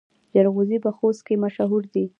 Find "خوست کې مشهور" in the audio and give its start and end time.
0.97-1.83